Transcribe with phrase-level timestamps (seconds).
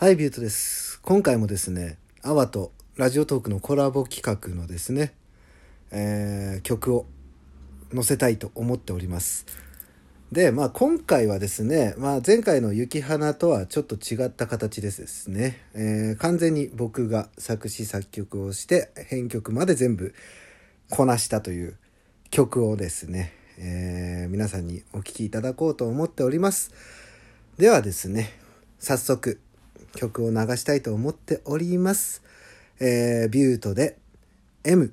[0.00, 0.98] はい、ビュートです。
[1.02, 5.12] 今回もですね、アワとラジオトークのコラボ企画のですね、
[5.90, 7.04] えー曲を
[7.92, 9.44] 載せたいと思っております。
[10.32, 20.14] で、まあ今回はですね、まあ前回の雪花とはちょっと違った形ですですね、えー完全に僕が作詞作曲をして編曲まで全部
[20.88, 21.76] こなしたという
[22.30, 26.72] 曲をですね、えー皆さんにお聴きいただこうと思っております。
[27.58, 28.32] ではですね、
[28.78, 29.38] 早速
[29.94, 32.22] 曲を流したいと思っております。
[32.80, 33.98] えービュートで
[34.64, 34.92] M。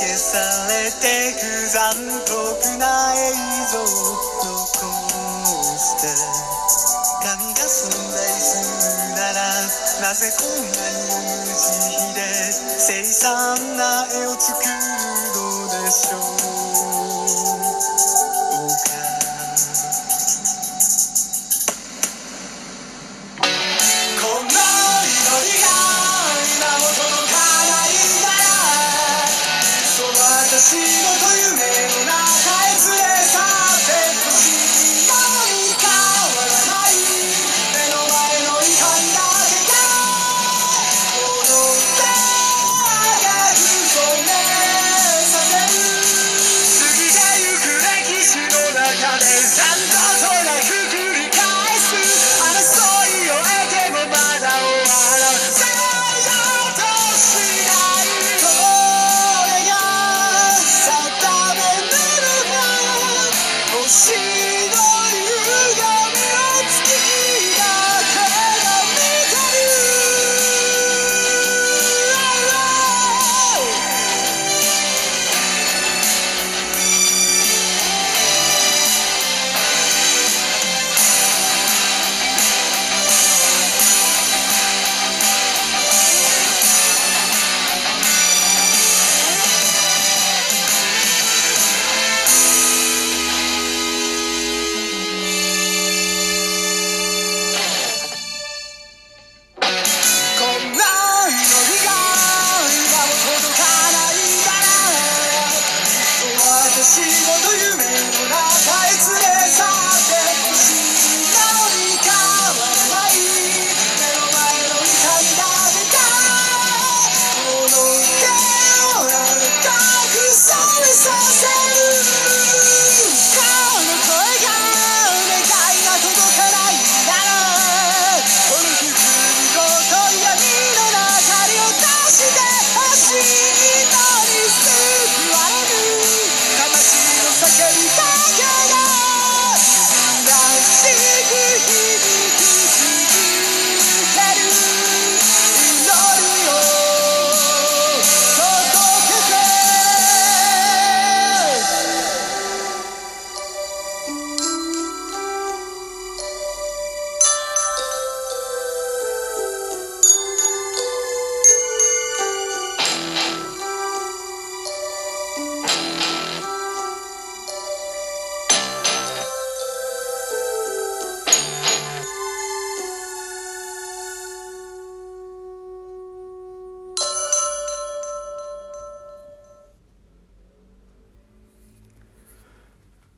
[0.00, 0.40] 消さ
[0.72, 1.92] れてく残
[2.24, 3.36] 酷な映
[3.68, 4.80] 像残
[5.76, 6.08] して
[7.20, 9.44] 神が存在するなら
[10.00, 11.04] なぜこんなに
[11.44, 12.24] 無慈悲で
[12.80, 14.72] 凄惨な絵を作る
[15.36, 16.69] のでしょう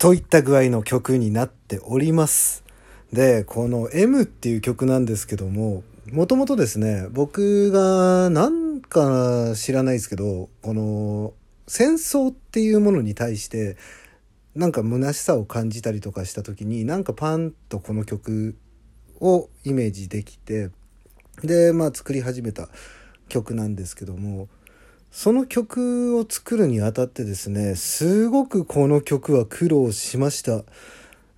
[0.02, 2.64] といった具合の曲になっております。
[3.12, 11.34] で、この M っていう曲なんですけども、もともとですね、僕が何か知らないですけどこの
[11.68, 13.76] 戦争っていうものに対して
[14.56, 18.58] なんか虚しさを感じたりとかした時になんかパンとこの曲
[19.20, 20.70] をイメージできて
[21.44, 22.68] でまあ作り始めた
[23.28, 24.48] 曲なんですけども
[25.12, 30.64] その曲を作るにあたってですねすごくこの曲は苦労しました。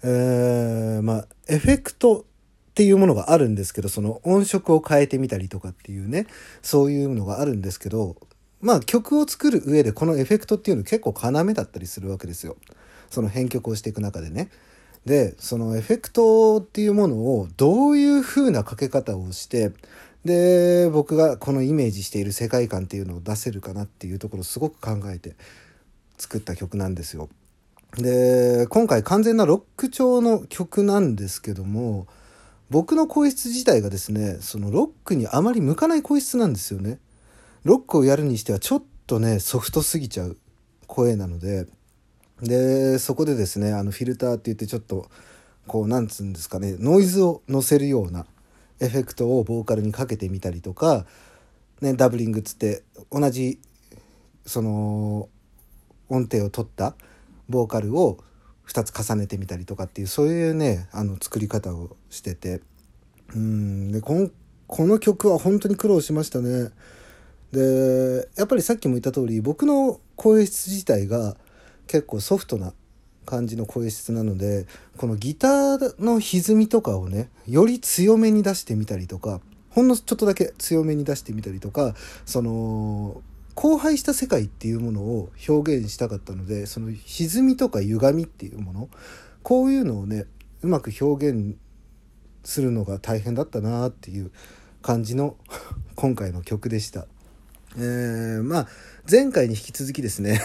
[0.04, 2.24] えー、まあエフェクトっ
[2.74, 6.26] ていうものがあるんですけどその音色を変えてみたりとかっていうね
[6.62, 8.16] そういうのがあるんですけど
[8.60, 12.56] まあ曲を作る上でこのエフェクトっていうの結構要だったりするわけですよ。
[13.10, 14.50] その編曲をしていく中でね。
[15.04, 19.72] でそのエフェクトっていうものをどういう風なかけ方をして
[20.24, 25.34] で僕がこのイメージしている世界観っていうのを出せるかなっていうところをすごく考えて
[26.16, 27.28] 作った曲なんですよ。
[27.96, 32.08] で今回完全なロック調の曲なんですけども
[32.68, 36.98] 僕の声質自体がですねそのロックにあまり向かない声質なんですよね。
[37.62, 40.36] ロックをやるにしてはちょっとねソフトすぎちゃう
[40.86, 41.66] 声なので
[42.42, 45.08] でそこでですねあのフィルターって言ってちょっと
[45.66, 48.26] こうなんつうんですかねノイズを乗せるような
[48.80, 51.06] エフェクトをボーカルにかけてみたりとか、
[51.80, 53.58] ね、ダブリングっつって同じ
[54.46, 55.28] その
[56.08, 56.94] 音程を取った
[57.48, 58.18] ボーカルを
[58.66, 62.60] 2つ重ねてみたりとかっていうそういうねあの作り方をしてて
[63.34, 64.30] うんでこん
[64.66, 66.70] この曲は本当に苦労しましたね。
[67.52, 71.36] でやっぱりさっきも言った通り僕の声質自体が
[71.86, 72.72] 結構ソフトな
[73.24, 74.66] 感じの声質なので
[74.96, 79.40] このギターの歪みとかをねより強めに出してみたりとか
[79.70, 81.94] ほんのちょっとだけ強めに出してみたりとか
[82.24, 83.22] その
[83.56, 88.88] 荒廃した世界っていうものを表現したかったのでその歪みとか歪みっていうもの
[89.42, 90.26] こういうのをね
[90.62, 91.56] うまく表現
[92.44, 94.30] するのが大変だったなっていう
[94.82, 95.36] 感じの
[95.94, 97.06] 今回の曲でした。
[97.76, 98.68] えー、まあ
[99.10, 100.40] 前回に引き続きですね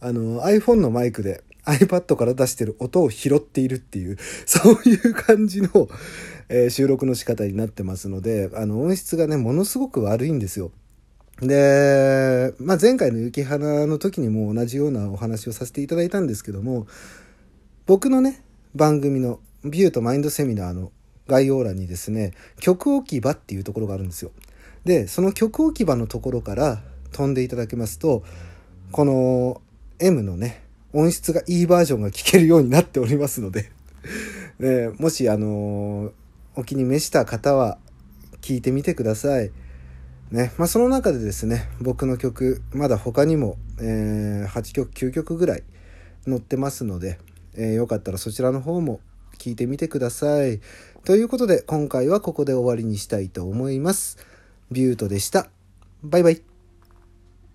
[0.00, 4.16] あの iPhone のマイクで iPad から出してる音を拾っているっていう
[4.46, 5.88] そういう感じの、
[6.48, 10.70] えー、収録の仕方になってますのであの音質がねものすごく悪いんですよ。
[11.40, 16.86] で、まあ、前回の雪花の時にも同じようなお話をさせていただいたんですけども
[17.86, 18.40] 僕のね
[18.76, 20.92] 番組のビューとマインドセミナーの
[21.26, 24.30] 概要欄にですね曲置き場っていうところがあるんですよ。
[24.84, 26.82] でその曲置き場のところから
[27.12, 28.22] 飛んでいただけますと
[28.92, 29.62] この
[29.98, 30.63] M のね
[30.94, 33.70] 音質がいいバージョンが聴けるようになっておりますので
[34.58, 36.12] で もしあの
[36.56, 37.78] お気に召した方は
[38.40, 39.50] 聴いてみてください。
[40.30, 45.62] ねまあ、その中でですね僕の曲まだ他にも、えー、8曲9曲ぐらい
[46.24, 47.18] 載ってますので、
[47.54, 49.00] えー、よかったらそちらの方も
[49.38, 50.60] 聞いてみてください。
[51.04, 54.16] ということで今回はここで終わりにしたいと思います。
[54.70, 55.50] ビュートでした。
[56.02, 56.53] バイバイ。